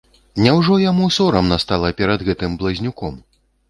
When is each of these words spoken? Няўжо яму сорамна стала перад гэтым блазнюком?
Няўжо 0.45 0.77
яму 0.85 1.11
сорамна 1.19 1.61
стала 1.67 1.95
перад 2.03 2.19
гэтым 2.33 2.51
блазнюком? 2.61 3.27